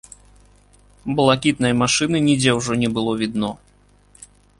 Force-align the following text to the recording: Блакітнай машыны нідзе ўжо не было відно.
Блакітнай 1.19 1.75
машыны 1.81 2.17
нідзе 2.29 2.51
ўжо 2.61 2.79
не 2.85 2.89
было 2.95 3.11
відно. 3.21 3.51